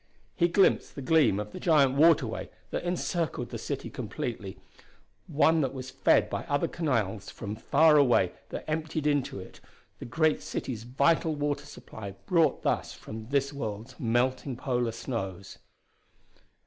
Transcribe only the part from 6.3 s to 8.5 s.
other canals from far away